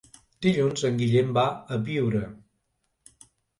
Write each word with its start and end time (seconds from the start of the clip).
Dilluns 0.45 0.85
en 0.89 0.97
Guillem 1.01 1.29
va 1.37 1.45
a 1.53 1.79
Biure. 1.91 2.25